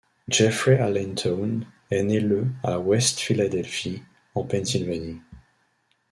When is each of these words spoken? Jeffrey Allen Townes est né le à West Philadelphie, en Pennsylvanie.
Jeffrey 0.27 0.79
Allen 0.79 1.13
Townes 1.15 1.63
est 1.91 2.01
né 2.01 2.19
le 2.19 2.47
à 2.63 2.79
West 2.79 3.19
Philadelphie, 3.19 4.01
en 4.33 4.43
Pennsylvanie. 4.43 5.21